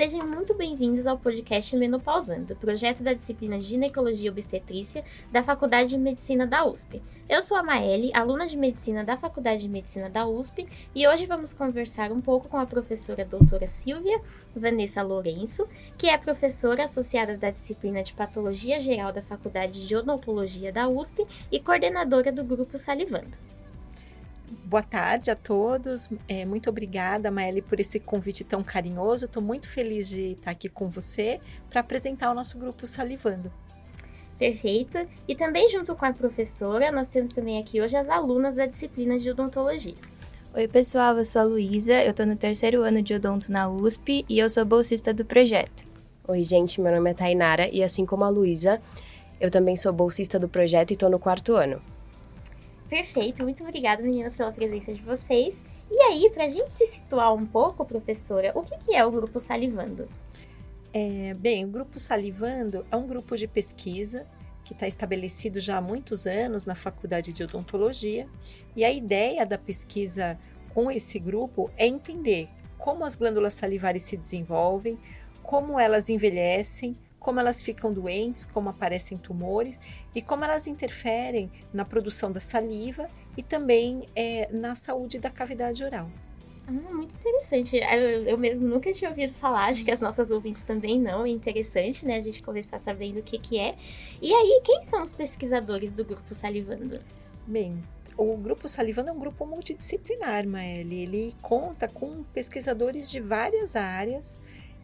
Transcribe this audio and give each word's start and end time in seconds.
Sejam 0.00 0.26
muito 0.26 0.54
bem-vindos 0.54 1.06
ao 1.06 1.18
podcast 1.18 1.76
Menopausando, 1.76 2.56
projeto 2.56 3.02
da 3.02 3.12
disciplina 3.12 3.58
de 3.58 3.64
Ginecologia 3.64 4.28
e 4.28 4.30
Obstetrícia 4.30 5.04
da 5.30 5.42
Faculdade 5.42 5.90
de 5.90 5.98
Medicina 5.98 6.46
da 6.46 6.64
USP. 6.64 7.02
Eu 7.28 7.42
sou 7.42 7.54
a 7.54 7.62
Maeli, 7.62 8.10
aluna 8.14 8.46
de 8.46 8.56
Medicina 8.56 9.04
da 9.04 9.18
Faculdade 9.18 9.60
de 9.60 9.68
Medicina 9.68 10.08
da 10.08 10.26
USP, 10.26 10.66
e 10.94 11.06
hoje 11.06 11.26
vamos 11.26 11.52
conversar 11.52 12.12
um 12.12 12.20
pouco 12.22 12.48
com 12.48 12.56
a 12.56 12.64
professora 12.64 13.26
doutora 13.26 13.66
Silvia 13.66 14.22
Vanessa 14.56 15.02
Lourenço, 15.02 15.68
que 15.98 16.08
é 16.08 16.16
professora 16.16 16.84
associada 16.84 17.36
da 17.36 17.50
disciplina 17.50 18.02
de 18.02 18.14
Patologia 18.14 18.80
Geral 18.80 19.12
da 19.12 19.20
Faculdade 19.20 19.86
de 19.86 19.94
Odontologia 19.94 20.72
da 20.72 20.88
USP 20.88 21.26
e 21.52 21.60
coordenadora 21.60 22.32
do 22.32 22.42
Grupo 22.42 22.78
Salivando. 22.78 23.36
Boa 24.50 24.82
tarde 24.82 25.30
a 25.30 25.36
todos. 25.36 26.08
É, 26.26 26.44
muito 26.44 26.68
obrigada, 26.68 27.30
Maeli, 27.30 27.62
por 27.62 27.78
esse 27.78 28.00
convite 28.00 28.42
tão 28.42 28.64
carinhoso. 28.64 29.26
Estou 29.26 29.40
muito 29.40 29.68
feliz 29.68 30.08
de 30.08 30.32
estar 30.32 30.50
aqui 30.50 30.68
com 30.68 30.88
você 30.88 31.40
para 31.68 31.80
apresentar 31.80 32.32
o 32.32 32.34
nosso 32.34 32.58
grupo 32.58 32.84
Salivando. 32.84 33.52
Perfeito. 34.36 34.98
E 35.28 35.36
também 35.36 35.68
junto 35.68 35.94
com 35.94 36.04
a 36.04 36.12
professora, 36.12 36.90
nós 36.90 37.06
temos 37.06 37.32
também 37.32 37.60
aqui 37.60 37.80
hoje 37.80 37.96
as 37.96 38.08
alunas 38.08 38.56
da 38.56 38.66
disciplina 38.66 39.18
de 39.20 39.30
odontologia. 39.30 39.94
Oi, 40.52 40.66
pessoal, 40.66 41.16
eu 41.16 41.24
sou 41.24 41.42
a 41.42 41.44
Luísa, 41.44 42.02
eu 42.02 42.10
estou 42.10 42.26
no 42.26 42.34
terceiro 42.34 42.82
ano 42.82 43.00
de 43.00 43.14
odonto 43.14 43.52
na 43.52 43.68
USP 43.68 44.24
e 44.28 44.40
eu 44.40 44.50
sou 44.50 44.64
bolsista 44.64 45.14
do 45.14 45.24
projeto. 45.24 45.84
Oi, 46.26 46.42
gente, 46.42 46.80
meu 46.80 46.92
nome 46.92 47.10
é 47.10 47.14
Tainara 47.14 47.68
e 47.68 47.84
assim 47.84 48.04
como 48.04 48.24
a 48.24 48.28
Luísa, 48.28 48.80
eu 49.40 49.48
também 49.48 49.76
sou 49.76 49.92
bolsista 49.92 50.40
do 50.40 50.48
projeto 50.48 50.90
e 50.90 50.94
estou 50.94 51.08
no 51.08 51.20
quarto 51.20 51.54
ano. 51.54 51.80
Perfeito, 52.90 53.44
muito 53.44 53.62
obrigada, 53.62 54.02
meninas, 54.02 54.36
pela 54.36 54.50
presença 54.50 54.92
de 54.92 55.00
vocês. 55.00 55.62
E 55.88 55.96
aí, 56.02 56.28
para 56.28 56.46
a 56.46 56.48
gente 56.48 56.72
se 56.72 56.84
situar 56.86 57.32
um 57.32 57.46
pouco, 57.46 57.84
professora, 57.84 58.50
o 58.52 58.64
que, 58.64 58.76
que 58.78 58.96
é 58.96 59.06
o 59.06 59.12
Grupo 59.12 59.38
Salivando? 59.38 60.08
É, 60.92 61.32
bem, 61.34 61.64
o 61.64 61.68
Grupo 61.68 62.00
Salivando 62.00 62.84
é 62.90 62.96
um 62.96 63.06
grupo 63.06 63.36
de 63.36 63.46
pesquisa 63.46 64.26
que 64.64 64.72
está 64.72 64.88
estabelecido 64.88 65.60
já 65.60 65.76
há 65.76 65.80
muitos 65.80 66.26
anos 66.26 66.64
na 66.64 66.74
Faculdade 66.74 67.32
de 67.32 67.44
Odontologia. 67.44 68.28
E 68.74 68.84
a 68.84 68.90
ideia 68.90 69.46
da 69.46 69.56
pesquisa 69.56 70.36
com 70.74 70.90
esse 70.90 71.16
grupo 71.20 71.70
é 71.76 71.86
entender 71.86 72.48
como 72.76 73.04
as 73.04 73.14
glândulas 73.14 73.54
salivares 73.54 74.02
se 74.02 74.16
desenvolvem, 74.16 74.98
como 75.44 75.78
elas 75.78 76.08
envelhecem, 76.08 76.96
como 77.20 77.38
elas 77.38 77.62
ficam 77.62 77.92
doentes, 77.92 78.46
como 78.46 78.70
aparecem 78.70 79.16
tumores 79.16 79.80
e 80.14 80.22
como 80.22 80.42
elas 80.42 80.66
interferem 80.66 81.52
na 81.72 81.84
produção 81.84 82.32
da 82.32 82.40
saliva 82.40 83.08
e 83.36 83.42
também 83.42 84.06
é, 84.16 84.48
na 84.50 84.74
saúde 84.74 85.18
da 85.18 85.30
cavidade 85.30 85.84
oral. 85.84 86.10
Ah, 86.66 86.94
muito 86.94 87.14
interessante. 87.14 87.76
Eu, 87.76 88.24
eu, 88.24 88.38
mesmo 88.38 88.66
nunca 88.66 88.92
tinha 88.92 89.10
ouvido 89.10 89.34
falar, 89.34 89.66
acho 89.66 89.84
que 89.84 89.90
as 89.90 90.00
nossas 90.00 90.30
ouvintes 90.30 90.62
também 90.62 91.00
não. 91.00 91.26
É 91.26 91.28
interessante, 91.28 92.06
né? 92.06 92.16
A 92.16 92.22
gente 92.22 92.42
começar 92.42 92.78
sabendo 92.78 93.18
o 93.18 93.22
que, 93.22 93.38
que 93.38 93.58
é. 93.58 93.76
E 94.22 94.32
aí, 94.32 94.60
quem 94.64 94.82
são 94.82 95.02
os 95.02 95.12
pesquisadores 95.12 95.92
do 95.92 96.04
Grupo 96.04 96.32
Salivando? 96.32 97.00
Bem, 97.46 97.82
o 98.16 98.36
Grupo 98.36 98.68
Salivando 98.68 99.10
é 99.10 99.12
um 99.12 99.18
grupo 99.18 99.44
multidisciplinar, 99.44 100.46
Maeli. 100.46 101.02
Ele 101.02 101.34
conta 101.42 101.88
com 101.88 102.22
pesquisadores 102.32 103.10
de 103.10 103.20
várias 103.20 103.74
áreas 103.74 104.38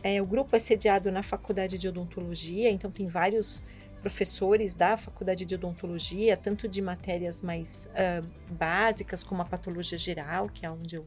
é, 0.06 0.22
o 0.22 0.26
grupo 0.26 0.54
é 0.54 0.58
sediado 0.60 1.10
na 1.10 1.22
Faculdade 1.22 1.76
de 1.76 1.88
Odontologia, 1.88 2.70
então 2.70 2.90
tem 2.92 3.06
vários 3.06 3.64
professores 4.00 4.72
da 4.72 4.96
Faculdade 4.96 5.44
de 5.44 5.56
Odontologia, 5.56 6.36
tanto 6.36 6.68
de 6.68 6.80
matérias 6.80 7.40
mais 7.40 7.88
uh, 7.90 8.54
básicas, 8.54 9.24
como 9.24 9.42
a 9.42 9.44
patologia 9.44 9.98
geral, 9.98 10.48
que 10.48 10.64
é 10.64 10.70
onde 10.70 10.94
eu 10.94 11.04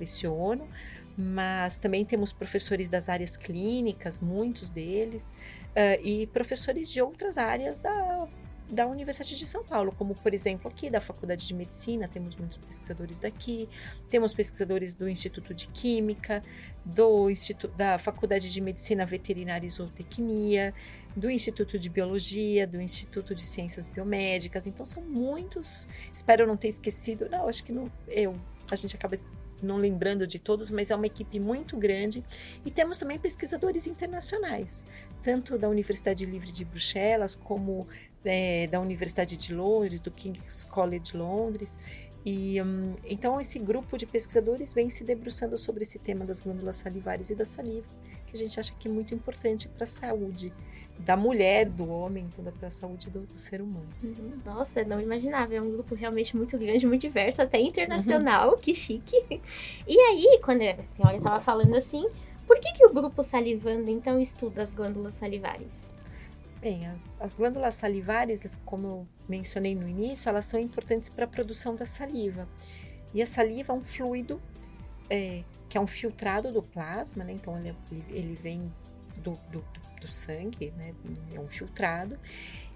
leciono, 0.00 0.66
mas 1.14 1.76
também 1.76 2.06
temos 2.06 2.32
professores 2.32 2.88
das 2.88 3.10
áreas 3.10 3.36
clínicas, 3.36 4.18
muitos 4.18 4.70
deles, 4.70 5.30
uh, 5.70 6.02
e 6.02 6.26
professores 6.28 6.90
de 6.90 7.02
outras 7.02 7.36
áreas 7.36 7.80
da 7.80 8.26
da 8.70 8.86
Universidade 8.86 9.36
de 9.36 9.46
São 9.46 9.64
Paulo, 9.64 9.92
como 9.92 10.14
por 10.14 10.34
exemplo 10.34 10.68
aqui 10.68 10.90
da 10.90 11.00
Faculdade 11.00 11.46
de 11.46 11.54
Medicina, 11.54 12.06
temos 12.06 12.36
muitos 12.36 12.58
pesquisadores 12.58 13.18
daqui, 13.18 13.68
temos 14.08 14.34
pesquisadores 14.34 14.94
do 14.94 15.08
Instituto 15.08 15.54
de 15.54 15.68
Química, 15.68 16.42
do 16.84 17.30
Instituto 17.30 17.74
da 17.76 17.98
Faculdade 17.98 18.52
de 18.52 18.60
Medicina 18.60 19.06
Veterinária 19.06 19.66
e 19.66 19.70
Zootecnia, 19.70 20.74
do 21.16 21.30
Instituto 21.30 21.78
de 21.78 21.88
Biologia, 21.88 22.66
do 22.66 22.80
Instituto 22.80 23.34
de 23.34 23.44
Ciências 23.46 23.88
Biomédicas. 23.88 24.66
Então 24.66 24.84
são 24.84 25.02
muitos. 25.02 25.88
Espero 26.12 26.46
não 26.46 26.56
ter 26.56 26.68
esquecido. 26.68 27.28
Não, 27.30 27.48
acho 27.48 27.64
que 27.64 27.72
não. 27.72 27.90
Eu 28.06 28.34
a 28.70 28.76
gente 28.76 28.94
acaba 28.96 29.16
não 29.60 29.76
lembrando 29.76 30.26
de 30.26 30.38
todos, 30.38 30.70
mas 30.70 30.90
é 30.90 30.94
uma 30.94 31.06
equipe 31.06 31.40
muito 31.40 31.76
grande. 31.76 32.24
E 32.64 32.70
temos 32.70 32.98
também 32.98 33.18
pesquisadores 33.18 33.86
internacionais, 33.86 34.84
tanto 35.22 35.58
da 35.58 35.68
Universidade 35.68 36.24
Livre 36.24 36.52
de 36.52 36.64
Bruxelas, 36.64 37.34
como 37.34 37.86
é, 38.28 38.66
da 38.66 38.80
Universidade 38.80 39.36
de 39.36 39.54
Londres, 39.54 40.00
do 40.00 40.10
King's 40.10 40.64
College 40.64 41.16
Londres. 41.16 41.78
E 42.24 42.60
um, 42.60 42.94
então 43.04 43.40
esse 43.40 43.58
grupo 43.58 43.96
de 43.96 44.04
pesquisadores 44.04 44.74
vem 44.74 44.90
se 44.90 45.02
debruçando 45.02 45.56
sobre 45.56 45.82
esse 45.82 45.98
tema 45.98 46.24
das 46.24 46.40
glândulas 46.40 46.76
salivares 46.76 47.30
e 47.30 47.34
da 47.34 47.44
saliva, 47.44 47.86
que 48.26 48.34
a 48.34 48.36
gente 48.36 48.58
acha 48.60 48.74
que 48.78 48.88
é 48.88 48.90
muito 48.90 49.14
importante 49.14 49.68
para 49.68 49.84
a 49.84 49.86
saúde 49.86 50.52
da 50.98 51.16
mulher, 51.16 51.66
do 51.66 51.88
homem, 51.88 52.28
toda 52.34 52.50
para 52.50 52.68
a 52.68 52.70
saúde 52.70 53.08
do, 53.08 53.20
do, 53.20 53.38
ser 53.38 53.62
humano. 53.62 53.88
Uhum. 54.02 54.32
Nossa, 54.44 54.82
não 54.82 55.00
imaginava. 55.00 55.54
É 55.54 55.60
um 55.60 55.70
grupo 55.70 55.94
realmente 55.94 56.36
muito 56.36 56.58
grande, 56.58 56.86
muito 56.86 57.02
diverso, 57.02 57.40
até 57.40 57.60
internacional. 57.60 58.50
Uhum. 58.50 58.58
Que 58.58 58.74
chique. 58.74 59.16
E 59.86 59.98
aí, 59.98 60.40
quando 60.42 60.62
a 60.62 60.82
senhora 60.82 61.16
estava 61.16 61.38
falando 61.38 61.76
assim, 61.76 62.04
por 62.46 62.58
que, 62.58 62.72
que 62.72 62.84
o 62.84 62.92
grupo 62.92 63.22
salivando 63.22 63.90
então 63.90 64.18
estuda 64.18 64.60
as 64.60 64.72
glândulas 64.72 65.14
salivares? 65.14 65.88
Bem, 66.60 66.80
as 67.20 67.36
glândulas 67.36 67.76
salivares, 67.76 68.58
como 68.64 68.86
eu 68.86 69.08
mencionei 69.28 69.76
no 69.76 69.88
início, 69.88 70.28
elas 70.28 70.44
são 70.44 70.58
importantes 70.58 71.08
para 71.08 71.24
a 71.24 71.28
produção 71.28 71.76
da 71.76 71.86
saliva. 71.86 72.48
E 73.14 73.22
a 73.22 73.26
saliva 73.26 73.72
é 73.72 73.76
um 73.76 73.82
fluido 73.82 74.40
é, 75.08 75.44
que 75.68 75.78
é 75.78 75.80
um 75.80 75.86
filtrado 75.86 76.50
do 76.50 76.60
plasma, 76.60 77.22
né? 77.22 77.32
Então 77.32 77.56
ele, 77.58 77.74
ele 78.10 78.34
vem 78.34 78.72
do, 79.18 79.32
do, 79.50 79.64
do 80.00 80.08
sangue, 80.08 80.72
né? 80.76 80.94
É 81.32 81.40
um 81.40 81.48
filtrado 81.48 82.18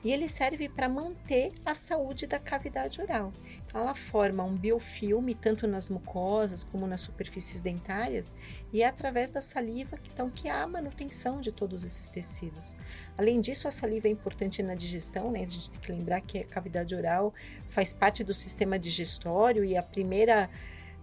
e 0.04 0.12
ele 0.12 0.28
serve 0.28 0.68
para 0.68 0.88
manter 0.88 1.52
a 1.64 1.74
saúde 1.74 2.26
da 2.26 2.38
cavidade 2.38 3.00
oral. 3.00 3.32
Então, 3.64 3.80
ela 3.80 3.94
forma 3.94 4.42
um 4.42 4.56
biofilme 4.56 5.34
tanto 5.34 5.66
nas 5.66 5.88
mucosas 5.88 6.64
como 6.64 6.86
nas 6.86 7.00
superfícies 7.00 7.60
dentárias 7.60 8.34
e 8.72 8.82
é 8.82 8.86
através 8.86 9.30
da 9.30 9.40
saliva 9.40 9.96
que, 9.96 10.10
então, 10.12 10.28
que 10.28 10.48
há 10.48 10.62
a 10.62 10.66
manutenção 10.66 11.40
de 11.40 11.52
todos 11.52 11.84
esses 11.84 12.08
tecidos. 12.08 12.74
Além 13.16 13.40
disso, 13.40 13.68
a 13.68 13.70
saliva 13.70 14.08
é 14.08 14.10
importante 14.10 14.62
na 14.62 14.74
digestão, 14.74 15.30
né? 15.30 15.44
A 15.44 15.48
gente 15.48 15.70
tem 15.70 15.80
que 15.80 15.92
lembrar 15.92 16.20
que 16.20 16.38
a 16.38 16.44
cavidade 16.44 16.94
oral 16.94 17.32
faz 17.68 17.92
parte 17.92 18.24
do 18.24 18.34
sistema 18.34 18.78
digestório 18.78 19.64
e 19.64 19.76
a 19.76 19.82
primeira 19.82 20.50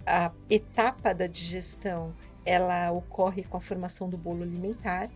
a 0.06 0.32
etapa 0.50 1.14
da 1.14 1.28
digestão 1.28 2.16
ela 2.46 2.92
ocorre 2.92 3.44
com 3.44 3.58
a 3.58 3.62
formação 3.62 4.10
do 4.10 4.18
bolo 4.18 4.42
alimentar 4.42 5.10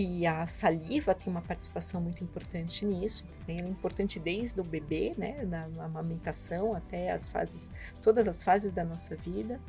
e 0.00 0.26
a 0.26 0.46
saliva 0.46 1.14
tem 1.14 1.28
uma 1.28 1.42
participação 1.42 2.00
muito 2.00 2.22
importante 2.22 2.84
nisso. 2.84 3.24
Ela 3.48 3.60
é 3.60 3.62
importante 3.62 4.20
desde 4.20 4.60
o 4.60 4.62
bebê, 4.62 5.12
né, 5.18 5.44
da 5.44 5.62
amamentação 5.84 6.74
até 6.74 7.10
as 7.10 7.28
fases, 7.28 7.72
todas 8.00 8.28
as 8.28 8.42
fases 8.42 8.72
da 8.72 8.84
nossa 8.84 9.16
vida. 9.16 9.60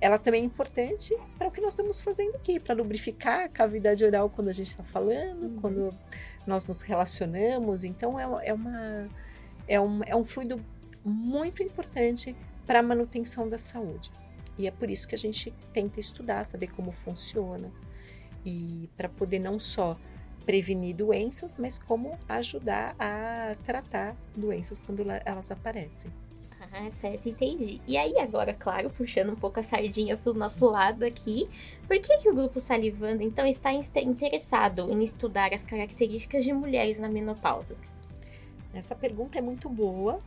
Ela 0.00 0.18
também 0.18 0.42
é 0.42 0.44
importante 0.44 1.16
para 1.38 1.46
o 1.46 1.50
que 1.52 1.60
nós 1.60 1.72
estamos 1.72 2.00
fazendo 2.00 2.34
aqui, 2.34 2.58
para 2.58 2.74
lubrificar 2.74 3.44
a 3.44 3.48
cavidade 3.48 4.04
oral 4.04 4.28
quando 4.28 4.48
a 4.48 4.52
gente 4.52 4.70
está 4.70 4.82
falando, 4.82 5.44
uhum. 5.44 5.60
quando 5.60 5.88
nós 6.46 6.66
nos 6.66 6.82
relacionamos. 6.82 7.84
Então 7.84 8.18
é, 8.18 8.48
é, 8.48 8.52
uma, 8.52 9.08
é, 9.68 9.80
um, 9.80 10.00
é 10.04 10.16
um 10.16 10.24
fluido 10.24 10.64
muito 11.04 11.62
importante 11.62 12.34
para 12.66 12.80
a 12.80 12.82
manutenção 12.82 13.48
da 13.48 13.58
saúde. 13.58 14.10
E 14.58 14.66
é 14.66 14.70
por 14.70 14.90
isso 14.90 15.06
que 15.06 15.14
a 15.14 15.18
gente 15.18 15.54
tenta 15.72 16.00
estudar, 16.00 16.44
saber 16.44 16.72
como 16.72 16.90
funciona 16.90 17.70
e 18.44 18.88
para 18.96 19.08
poder 19.08 19.38
não 19.38 19.58
só 19.58 19.96
prevenir 20.44 20.96
doenças, 20.96 21.56
mas 21.56 21.78
como 21.78 22.18
ajudar 22.28 22.94
a 22.98 23.54
tratar 23.64 24.16
doenças 24.36 24.80
quando 24.80 25.04
elas 25.24 25.50
aparecem. 25.50 26.10
Ah, 26.72 26.88
certo, 27.00 27.28
entendi. 27.28 27.80
E 27.86 27.96
aí 27.96 28.16
agora, 28.18 28.54
claro, 28.54 28.90
puxando 28.90 29.30
um 29.32 29.36
pouco 29.36 29.58
a 29.58 29.62
sardinha 29.62 30.16
pro 30.16 30.32
nosso 30.32 30.66
lado 30.66 31.04
aqui, 31.04 31.48
por 31.86 31.98
que, 31.98 32.18
que 32.18 32.28
o 32.28 32.34
grupo 32.34 32.60
Salivando, 32.60 33.22
então, 33.22 33.44
está 33.44 33.72
interessado 33.72 34.90
em 34.90 35.02
estudar 35.02 35.52
as 35.52 35.64
características 35.64 36.44
de 36.44 36.52
mulheres 36.52 37.00
na 37.00 37.08
menopausa? 37.08 37.76
Essa 38.72 38.94
pergunta 38.94 39.38
é 39.38 39.42
muito 39.42 39.68
boa. 39.68 40.20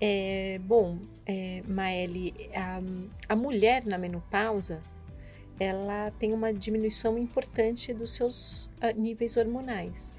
É, 0.00 0.58
bom, 0.64 0.98
é, 1.24 1.62
Maeli, 1.66 2.34
a, 2.52 2.80
a 3.32 3.36
mulher 3.36 3.84
na 3.86 3.96
menopausa, 3.96 4.82
ela 5.58 6.10
tem 6.12 6.32
uma 6.32 6.52
diminuição 6.52 7.18
importante 7.18 7.92
dos 7.92 8.10
seus 8.14 8.66
uh, 8.66 8.98
níveis 8.98 9.36
hormonais. 9.36 10.12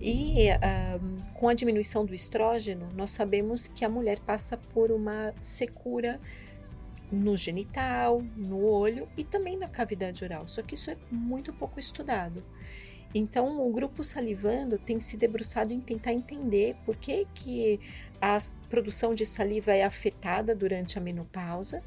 E 0.00 0.48
uh, 0.50 1.34
com 1.34 1.48
a 1.48 1.54
diminuição 1.54 2.04
do 2.04 2.14
estrógeno, 2.14 2.88
nós 2.94 3.10
sabemos 3.10 3.68
que 3.68 3.84
a 3.84 3.88
mulher 3.88 4.18
passa 4.20 4.56
por 4.56 4.90
uma 4.90 5.32
secura 5.40 6.20
no 7.10 7.36
genital, 7.36 8.22
no 8.36 8.64
olho 8.64 9.08
e 9.16 9.22
também 9.22 9.56
na 9.56 9.68
cavidade 9.68 10.24
oral. 10.24 10.48
Só 10.48 10.62
que 10.62 10.74
isso 10.74 10.90
é 10.90 10.96
muito 11.10 11.52
pouco 11.52 11.78
estudado. 11.78 12.44
Então, 13.14 13.64
o 13.64 13.72
grupo 13.72 14.02
Salivando 14.02 14.76
tem 14.76 14.98
se 14.98 15.16
debruçado 15.16 15.72
em 15.72 15.80
tentar 15.80 16.12
entender 16.12 16.74
por 16.84 16.96
que, 16.96 17.26
que 17.32 17.78
a 18.20 18.38
produção 18.68 19.14
de 19.14 19.24
saliva 19.24 19.72
é 19.72 19.84
afetada 19.84 20.54
durante 20.54 20.98
a 20.98 21.00
menopausa 21.00 21.80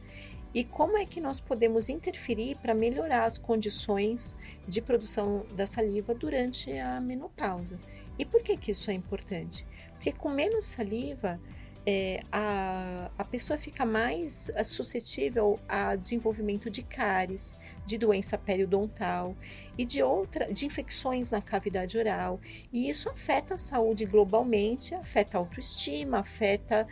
e 0.58 0.64
como 0.64 0.98
é 0.98 1.06
que 1.06 1.22
nós 1.22 1.40
podemos 1.40 1.88
interferir 1.88 2.58
para 2.58 2.74
melhorar 2.74 3.26
as 3.26 3.38
condições 3.38 4.36
de 4.68 4.82
produção 4.82 5.46
da 5.54 5.68
saliva 5.68 6.16
durante 6.16 6.76
a 6.80 7.00
menopausa. 7.00 7.78
E 8.18 8.26
por 8.26 8.42
que, 8.42 8.58
que 8.58 8.72
isso 8.72 8.90
é 8.90 8.96
importante? 8.96 9.68
Porque 9.92 10.12
com 10.12 10.30
menos 10.30 10.66
saliva, 10.66 11.40
é, 11.86 12.24
a, 12.32 13.12
a 13.16 13.24
pessoa 13.24 13.56
fica 13.60 13.86
mais 13.86 14.50
é, 14.56 14.64
suscetível 14.64 15.60
a 15.70 15.96
desenvolvimento 15.96 16.72
de 16.72 16.82
cáries, 16.82 17.56
de 17.86 17.96
doença 17.96 18.36
periodontal 18.36 19.36
e 19.78 19.86
de 19.86 20.02
outra, 20.02 20.52
de 20.52 20.66
infecções 20.66 21.30
na 21.30 21.40
cavidade 21.40 22.00
oral. 22.00 22.42
E 22.74 22.90
isso 22.90 23.10
afeta 23.10 23.54
a 23.54 23.58
saúde 23.60 24.06
globalmente, 24.06 24.96
afeta 24.96 25.38
a 25.38 25.40
autoestima, 25.40 26.18
afeta 26.18 26.88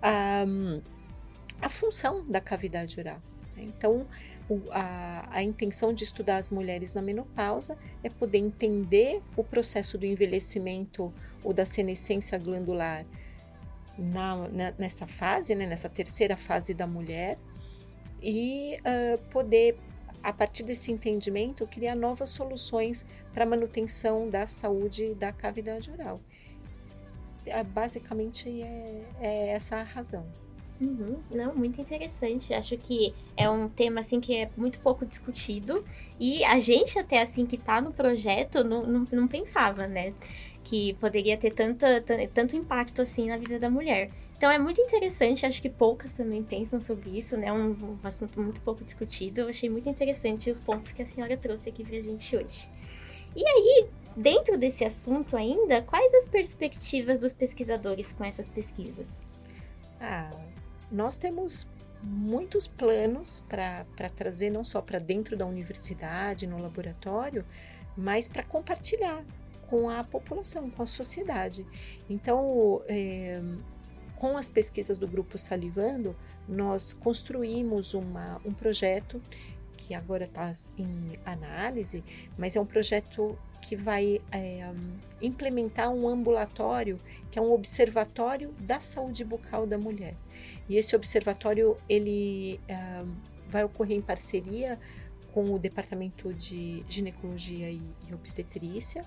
a, 0.00 0.46
a 1.60 1.68
função 1.68 2.24
da 2.24 2.40
cavidade 2.40 2.98
oral. 2.98 3.20
Né? 3.56 3.64
Então, 3.64 4.06
a, 4.70 5.28
a, 5.30 5.42
intenção 5.42 5.92
de 5.92 6.02
estudar 6.04 6.36
as 6.36 6.50
mulheres 6.50 6.92
na 6.92 7.02
menopausa 7.02 7.76
é 8.02 8.08
poder 8.08 8.38
entender 8.38 9.22
o 9.36 9.44
processo 9.44 9.96
do 9.96 10.06
envelhecimento 10.06 11.12
ou 11.44 11.52
da 11.52 11.64
senescência 11.64 12.36
glandular 12.38 13.04
na, 13.96 14.48
na, 14.48 14.74
nessa 14.78 15.06
fase, 15.06 15.54
né, 15.54 15.66
nessa 15.66 15.88
terceira 15.88 16.36
fase 16.36 16.74
da 16.74 16.86
mulher, 16.86 17.38
e 18.22 18.76
uh, 18.80 19.18
poder, 19.30 19.78
a 20.22 20.32
partir 20.32 20.62
desse 20.62 20.90
entendimento, 20.90 21.66
criar 21.66 21.94
novas 21.94 22.30
soluções 22.30 23.04
para 23.32 23.44
a 23.44 23.46
manutenção 23.46 24.28
da 24.28 24.46
saúde 24.46 25.14
da 25.14 25.32
cavidade 25.32 25.90
oral. 25.90 26.18
Uh, 27.46 27.64
basicamente 27.64 28.62
é, 28.62 29.04
é 29.20 29.48
essa 29.50 29.76
a 29.76 29.82
razão. 29.82 30.26
Uhum. 30.80 31.18
Não, 31.34 31.54
muito 31.54 31.80
interessante. 31.80 32.54
Acho 32.54 32.76
que 32.78 33.14
é 33.36 33.48
um 33.50 33.68
tema 33.68 34.00
assim 34.00 34.18
que 34.18 34.34
é 34.34 34.50
muito 34.56 34.80
pouco 34.80 35.04
discutido 35.04 35.84
e 36.18 36.42
a 36.44 36.58
gente 36.58 36.98
até 36.98 37.20
assim 37.20 37.44
que 37.44 37.56
está 37.56 37.80
no 37.80 37.92
projeto 37.92 38.64
não, 38.64 38.86
não, 38.86 39.04
não, 39.12 39.28
pensava, 39.28 39.86
né? 39.86 40.14
Que 40.64 40.94
poderia 40.94 41.36
ter 41.36 41.54
tanto, 41.54 41.84
tanto 42.32 42.56
impacto 42.56 43.02
assim 43.02 43.28
na 43.28 43.36
vida 43.36 43.58
da 43.58 43.68
mulher. 43.68 44.10
Então 44.36 44.50
é 44.50 44.58
muito 44.58 44.80
interessante, 44.80 45.44
acho 45.44 45.60
que 45.60 45.68
poucas 45.68 46.12
também 46.12 46.42
pensam 46.42 46.80
sobre 46.80 47.10
isso, 47.10 47.36
né? 47.36 47.52
Um, 47.52 47.72
um 47.72 47.98
assunto 48.02 48.40
muito 48.40 48.58
pouco 48.62 48.82
discutido. 48.82 49.42
Eu 49.42 49.48
achei 49.48 49.68
muito 49.68 49.86
interessante 49.86 50.50
os 50.50 50.60
pontos 50.60 50.92
que 50.92 51.02
a 51.02 51.06
senhora 51.06 51.36
trouxe 51.36 51.68
aqui 51.68 51.84
pra 51.84 52.00
gente 52.00 52.34
hoje. 52.34 52.70
E 53.36 53.46
aí, 53.46 53.86
dentro 54.16 54.56
desse 54.56 54.82
assunto 54.82 55.36
ainda, 55.36 55.82
quais 55.82 56.14
as 56.14 56.26
perspectivas 56.26 57.18
dos 57.18 57.34
pesquisadores 57.34 58.12
com 58.12 58.24
essas 58.24 58.48
pesquisas? 58.48 59.08
Ah, 60.00 60.30
nós 60.90 61.16
temos 61.16 61.66
muitos 62.02 62.66
planos 62.66 63.42
para 63.48 64.08
trazer 64.14 64.50
não 64.50 64.64
só 64.64 64.80
para 64.80 64.98
dentro 64.98 65.36
da 65.36 65.46
universidade, 65.46 66.46
no 66.46 66.60
laboratório, 66.60 67.44
mas 67.96 68.26
para 68.26 68.42
compartilhar 68.42 69.24
com 69.68 69.88
a 69.88 70.02
população, 70.02 70.70
com 70.70 70.82
a 70.82 70.86
sociedade. 70.86 71.66
Então, 72.08 72.82
é, 72.88 73.40
com 74.16 74.36
as 74.36 74.48
pesquisas 74.48 74.98
do 74.98 75.06
Grupo 75.06 75.38
Salivando, 75.38 76.16
nós 76.48 76.92
construímos 76.92 77.94
uma, 77.94 78.40
um 78.44 78.52
projeto 78.52 79.20
que 79.80 79.94
agora 79.94 80.24
está 80.24 80.52
em 80.76 81.18
análise, 81.24 82.04
mas 82.36 82.54
é 82.54 82.60
um 82.60 82.66
projeto 82.66 83.38
que 83.62 83.74
vai 83.74 84.20
é, 84.30 84.70
implementar 85.22 85.90
um 85.90 86.06
ambulatório, 86.06 86.98
que 87.30 87.38
é 87.38 87.42
um 87.42 87.50
observatório 87.50 88.52
da 88.60 88.78
saúde 88.78 89.24
bucal 89.24 89.66
da 89.66 89.78
mulher. 89.78 90.14
E 90.68 90.76
esse 90.76 90.94
observatório 90.94 91.76
ele 91.88 92.60
é, 92.68 92.76
vai 93.48 93.64
ocorrer 93.64 93.96
em 93.96 94.02
parceria 94.02 94.78
com 95.32 95.54
o 95.54 95.58
Departamento 95.58 96.32
de 96.34 96.84
Ginecologia 96.88 97.70
e, 97.70 97.80
e 98.08 98.14
Obstetrícia. 98.14 99.02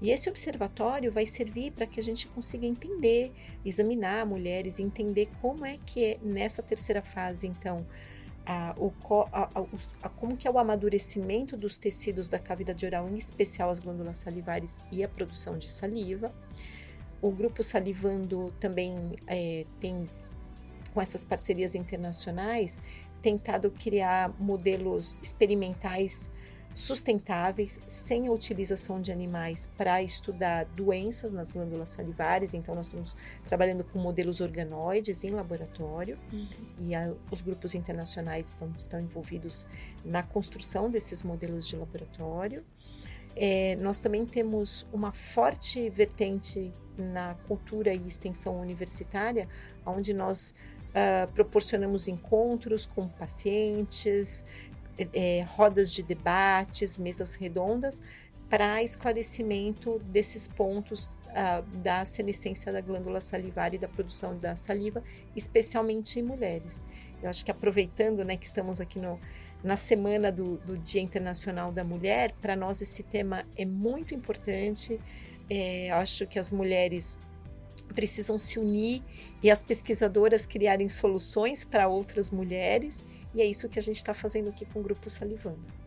E 0.00 0.10
esse 0.10 0.30
observatório 0.30 1.10
vai 1.10 1.26
servir 1.26 1.72
para 1.72 1.84
que 1.84 1.98
a 1.98 2.02
gente 2.02 2.28
consiga 2.28 2.64
entender, 2.64 3.32
examinar 3.64 4.24
mulheres, 4.24 4.78
entender 4.78 5.28
como 5.40 5.66
é 5.66 5.76
que 5.84 6.04
é 6.04 6.18
nessa 6.22 6.62
terceira 6.62 7.02
fase, 7.02 7.48
então, 7.48 7.84
a, 8.50 8.74
o, 8.78 8.90
a, 9.30 9.50
a, 10.02 10.08
como 10.08 10.34
que 10.34 10.48
é 10.48 10.50
o 10.50 10.58
amadurecimento 10.58 11.54
dos 11.54 11.76
tecidos 11.76 12.30
da 12.30 12.38
cavidade 12.38 12.86
oral, 12.86 13.06
em 13.06 13.14
especial 13.14 13.68
as 13.68 13.78
glândulas 13.78 14.16
salivares 14.16 14.80
e 14.90 15.04
a 15.04 15.08
produção 15.08 15.58
de 15.58 15.70
saliva. 15.70 16.34
O 17.20 17.30
grupo 17.30 17.62
Salivando 17.62 18.50
também 18.58 19.16
é, 19.26 19.66
tem, 19.78 20.08
com 20.94 21.00
essas 21.00 21.22
parcerias 21.24 21.74
internacionais, 21.74 22.80
tentado 23.20 23.70
criar 23.70 24.32
modelos 24.40 25.18
experimentais 25.22 26.30
sustentáveis, 26.74 27.80
sem 27.88 28.28
a 28.28 28.32
utilização 28.32 29.00
de 29.00 29.10
animais 29.10 29.68
para 29.76 30.02
estudar 30.02 30.64
doenças 30.66 31.32
nas 31.32 31.50
glândulas 31.50 31.90
salivares. 31.90 32.54
Então, 32.54 32.74
nós 32.74 32.86
estamos 32.86 33.16
trabalhando 33.46 33.84
com 33.84 33.98
modelos 33.98 34.40
organoides 34.40 35.24
em 35.24 35.30
laboratório 35.30 36.18
uhum. 36.32 36.48
e 36.80 36.94
a, 36.94 37.12
os 37.30 37.40
grupos 37.40 37.74
internacionais 37.74 38.46
estão, 38.46 38.72
estão 38.78 39.00
envolvidos 39.00 39.66
na 40.04 40.22
construção 40.22 40.90
desses 40.90 41.22
modelos 41.22 41.66
de 41.66 41.76
laboratório. 41.76 42.64
É, 43.34 43.76
nós 43.76 44.00
também 44.00 44.26
temos 44.26 44.86
uma 44.92 45.12
forte 45.12 45.88
vertente 45.90 46.72
na 46.96 47.34
cultura 47.46 47.94
e 47.94 48.06
extensão 48.06 48.60
universitária, 48.60 49.48
onde 49.86 50.12
nós 50.12 50.54
uh, 50.88 51.30
proporcionamos 51.32 52.08
encontros 52.08 52.86
com 52.86 53.08
pacientes, 53.08 54.44
é, 55.12 55.44
rodas 55.56 55.92
de 55.92 56.02
debates, 56.02 56.98
mesas 56.98 57.34
redondas, 57.34 58.02
para 58.48 58.82
esclarecimento 58.82 59.98
desses 60.06 60.48
pontos 60.48 61.18
uh, 61.26 61.62
da 61.78 62.04
senescência 62.04 62.72
da 62.72 62.80
glândula 62.80 63.20
salivar 63.20 63.74
e 63.74 63.78
da 63.78 63.86
produção 63.86 64.38
da 64.38 64.56
saliva, 64.56 65.02
especialmente 65.36 66.18
em 66.18 66.22
mulheres. 66.22 66.86
Eu 67.22 67.28
acho 67.28 67.44
que 67.44 67.50
aproveitando 67.50 68.24
né, 68.24 68.36
que 68.36 68.46
estamos 68.46 68.80
aqui 68.80 68.98
no, 69.00 69.20
na 69.62 69.76
semana 69.76 70.32
do, 70.32 70.56
do 70.58 70.78
Dia 70.78 71.02
Internacional 71.02 71.70
da 71.70 71.84
Mulher, 71.84 72.32
para 72.40 72.56
nós 72.56 72.80
esse 72.80 73.02
tema 73.02 73.44
é 73.56 73.66
muito 73.66 74.14
importante. 74.14 74.98
É, 75.50 75.90
acho 75.90 76.26
que 76.26 76.38
as 76.38 76.50
mulheres 76.50 77.18
precisam 77.94 78.38
se 78.38 78.58
unir 78.58 79.02
e 79.42 79.50
as 79.50 79.62
pesquisadoras 79.62 80.46
criarem 80.46 80.88
soluções 80.88 81.64
para 81.64 81.88
outras 81.88 82.30
mulheres, 82.30 83.06
e 83.34 83.42
é 83.42 83.44
isso 83.44 83.68
que 83.68 83.78
a 83.78 83.82
gente 83.82 83.96
está 83.96 84.14
fazendo 84.14 84.48
aqui 84.48 84.64
com 84.66 84.80
o 84.80 84.82
Grupo 84.82 85.08
Salivando. 85.08 85.77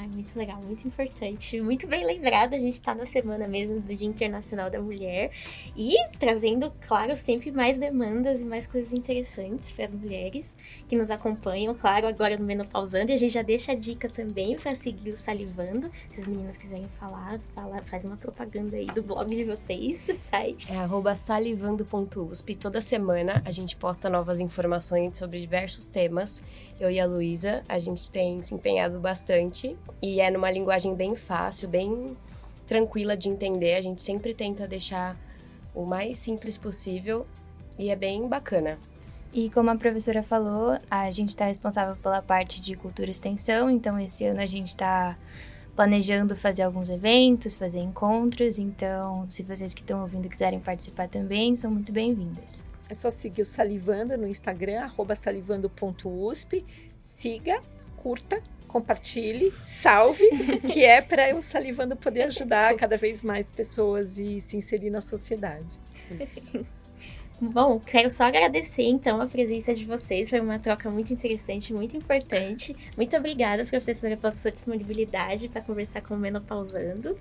Ai, 0.00 0.06
muito 0.06 0.38
legal, 0.38 0.60
muito 0.62 0.86
importante. 0.86 1.60
Muito 1.60 1.84
bem 1.84 2.06
lembrado, 2.06 2.54
a 2.54 2.58
gente 2.58 2.74
está 2.74 2.94
na 2.94 3.04
semana 3.04 3.48
mesmo 3.48 3.80
do 3.80 3.96
Dia 3.96 4.06
Internacional 4.06 4.70
da 4.70 4.80
Mulher 4.80 5.32
e 5.76 5.96
trazendo, 6.20 6.72
claro, 6.86 7.16
sempre 7.16 7.50
mais 7.50 7.78
demandas 7.78 8.40
e 8.40 8.44
mais 8.44 8.64
coisas 8.64 8.92
interessantes 8.92 9.72
para 9.72 9.86
as 9.86 9.92
mulheres 9.92 10.54
que 10.88 10.94
nos 10.94 11.10
acompanham, 11.10 11.74
claro, 11.74 12.06
agora 12.06 12.36
no 12.36 12.44
Menopausando. 12.44 13.10
E 13.10 13.14
a 13.14 13.16
gente 13.16 13.32
já 13.32 13.42
deixa 13.42 13.72
a 13.72 13.74
dica 13.74 14.08
também 14.08 14.56
para 14.56 14.72
seguir 14.76 15.10
o 15.10 15.16
Salivando. 15.16 15.90
Se 16.10 16.20
as 16.20 16.28
meninas 16.28 16.56
quiserem 16.56 16.88
falar, 17.00 17.40
fala, 17.52 17.82
faz 17.82 18.04
uma 18.04 18.16
propaganda 18.16 18.76
aí 18.76 18.86
do 18.86 19.02
blog 19.02 19.34
de 19.34 19.42
vocês, 19.42 20.06
site. 20.22 20.68
É 20.72 21.16
salivando.usp. 21.16 22.54
Toda 22.54 22.80
semana 22.80 23.42
a 23.44 23.50
gente 23.50 23.74
posta 23.74 24.08
novas 24.08 24.38
informações 24.38 25.16
sobre 25.16 25.40
diversos 25.40 25.88
temas. 25.88 26.40
Eu 26.78 26.88
e 26.88 27.00
a 27.00 27.06
Luísa, 27.06 27.64
a 27.68 27.80
gente 27.80 28.08
tem 28.08 28.40
se 28.44 28.54
empenhado 28.54 29.00
bastante 29.00 29.76
e 30.00 30.20
é 30.20 30.30
numa 30.30 30.50
linguagem 30.50 30.94
bem 30.94 31.16
fácil, 31.16 31.68
bem 31.68 32.16
tranquila 32.66 33.16
de 33.16 33.28
entender. 33.28 33.74
A 33.74 33.82
gente 33.82 34.02
sempre 34.02 34.34
tenta 34.34 34.68
deixar 34.68 35.16
o 35.74 35.84
mais 35.84 36.18
simples 36.18 36.58
possível 36.58 37.26
e 37.78 37.90
é 37.90 37.96
bem 37.96 38.26
bacana. 38.28 38.78
E 39.32 39.50
como 39.50 39.70
a 39.70 39.76
professora 39.76 40.22
falou, 40.22 40.78
a 40.90 41.10
gente 41.10 41.30
está 41.30 41.46
responsável 41.46 41.96
pela 41.96 42.22
parte 42.22 42.60
de 42.60 42.74
cultura 42.74 43.08
e 43.08 43.12
extensão, 43.12 43.70
então 43.70 43.98
esse 43.98 44.24
ano 44.24 44.40
a 44.40 44.46
gente 44.46 44.68
está 44.68 45.18
planejando 45.76 46.34
fazer 46.34 46.62
alguns 46.62 46.88
eventos, 46.88 47.54
fazer 47.54 47.78
encontros, 47.78 48.58
então 48.58 49.26
se 49.28 49.42
vocês 49.42 49.74
que 49.74 49.82
estão 49.82 50.00
ouvindo 50.00 50.28
quiserem 50.28 50.58
participar 50.58 51.08
também, 51.08 51.54
são 51.56 51.70
muito 51.70 51.92
bem-vindas. 51.92 52.64
É 52.88 52.94
só 52.94 53.10
seguir 53.10 53.42
o 53.42 53.46
Salivando 53.46 54.16
no 54.16 54.26
Instagram, 54.26 54.90
salivando.usp, 55.14 56.64
siga, 56.98 57.62
curta 57.98 58.42
compartilhe, 58.68 59.52
salve, 59.62 60.28
que 60.72 60.84
é 60.84 61.00
para 61.00 61.34
o 61.34 61.42
Salivando 61.42 61.96
poder 61.96 62.22
ajudar 62.22 62.76
cada 62.76 62.96
vez 62.96 63.22
mais 63.22 63.50
pessoas 63.50 64.18
e 64.18 64.40
se 64.40 64.56
inserir 64.56 64.90
na 64.90 65.00
sociedade. 65.00 65.78
Isso. 66.20 66.64
Bom, 67.40 67.78
quero 67.78 68.10
só 68.10 68.24
agradecer 68.24 68.82
então 68.82 69.20
a 69.20 69.26
presença 69.26 69.72
de 69.72 69.84
vocês. 69.84 70.28
Foi 70.28 70.40
uma 70.40 70.58
troca 70.58 70.90
muito 70.90 71.12
interessante, 71.12 71.72
muito 71.72 71.96
importante. 71.96 72.74
Muito 72.96 73.16
obrigada, 73.16 73.64
professora, 73.64 74.16
pela 74.16 74.32
sua 74.32 74.50
disponibilidade 74.50 75.48
para 75.48 75.62
conversar 75.62 76.00
com 76.02 76.14
o 76.14 76.18
Menopausando. 76.18 77.16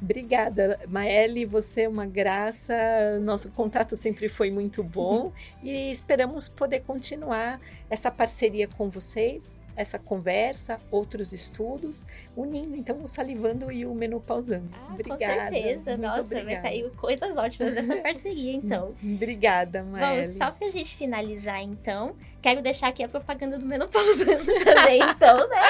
Obrigada, 0.00 0.78
Maeli, 0.86 1.44
você 1.44 1.82
é 1.82 1.88
uma 1.88 2.06
graça. 2.06 2.72
Nosso 3.20 3.50
contato 3.50 3.96
sempre 3.96 4.28
foi 4.28 4.50
muito 4.50 4.82
bom 4.82 5.32
e 5.60 5.90
esperamos 5.90 6.48
poder 6.48 6.80
continuar 6.80 7.60
essa 7.90 8.10
parceria 8.10 8.68
com 8.68 8.88
vocês, 8.88 9.60
essa 9.78 9.96
conversa, 9.96 10.80
outros 10.90 11.32
estudos, 11.32 12.04
unindo 12.36 12.74
então 12.74 13.00
o 13.00 13.06
salivando 13.06 13.70
e 13.70 13.86
o 13.86 13.94
menopausando. 13.94 14.68
Ah, 14.74 14.92
obrigada. 14.92 15.44
Com 15.46 15.52
certeza, 15.52 15.96
nossa, 15.96 16.20
obrigada. 16.22 16.50
vai 16.50 16.60
sair 16.60 16.90
coisas 16.96 17.36
ótimas 17.36 17.74
dessa 17.74 17.96
parceria, 17.96 18.52
então. 18.54 18.92
obrigada, 19.00 19.84
Maeli. 19.84 20.32
Bom, 20.32 20.38
só 20.38 20.50
pra 20.50 20.68
gente 20.70 20.96
finalizar, 20.96 21.62
então, 21.62 22.16
quero 22.42 22.60
deixar 22.60 22.88
aqui 22.88 23.04
a 23.04 23.08
propaganda 23.08 23.56
do 23.56 23.64
Menopausando 23.64 24.44
também, 24.64 25.00
então, 25.00 25.48
né? 25.48 25.60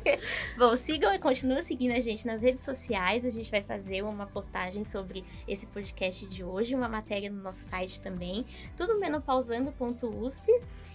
Bom, 0.56 0.74
sigam 0.74 1.14
e 1.14 1.18
continuem 1.18 1.62
seguindo 1.62 1.92
a 1.92 2.00
gente 2.00 2.26
nas 2.26 2.40
redes 2.40 2.62
sociais. 2.62 3.26
A 3.26 3.30
gente 3.30 3.50
vai 3.50 3.60
fazer 3.60 4.02
uma 4.02 4.26
postagem 4.26 4.82
sobre 4.82 5.22
esse 5.46 5.66
podcast 5.66 6.26
de 6.26 6.42
hoje, 6.42 6.74
uma 6.74 6.88
matéria 6.88 7.28
no 7.28 7.42
nosso 7.42 7.68
site 7.68 8.00
também, 8.00 8.46
tudo 8.78 8.98
menopausando.usp. 8.98 10.50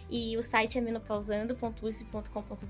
E 0.10 0.36
o 0.38 0.44
site 0.44 0.78
é 0.78 0.82
menopausando.usp.com.br. 0.82 2.63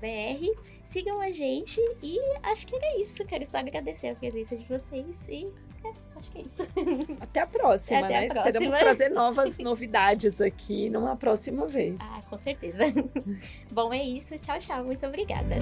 Sigam 0.84 1.20
a 1.20 1.30
gente 1.30 1.80
e 2.02 2.18
acho 2.42 2.66
que 2.66 2.76
era 2.76 3.00
isso. 3.00 3.24
Quero 3.24 3.44
só 3.46 3.58
agradecer 3.58 4.08
a 4.08 4.14
presença 4.14 4.56
de 4.56 4.64
vocês 4.64 5.16
e 5.28 5.46
é, 5.84 5.92
acho 6.16 6.30
que 6.30 6.38
é 6.38 6.42
isso. 6.42 7.16
Até 7.20 7.40
a 7.40 7.46
próxima, 7.46 8.00
Até 8.00 8.08
né? 8.08 8.26
A 8.26 8.32
próxima. 8.32 8.48
Esperamos 8.48 8.74
trazer 8.74 9.08
novas 9.10 9.58
novidades 9.58 10.40
aqui 10.40 10.88
numa 10.90 11.16
próxima 11.16 11.66
vez. 11.66 11.96
Ah, 12.00 12.22
com 12.28 12.38
certeza. 12.38 12.84
Bom, 13.72 13.92
é 13.92 14.02
isso. 14.02 14.38
Tchau, 14.38 14.58
tchau. 14.58 14.84
Muito 14.84 15.06
obrigada. 15.06 15.56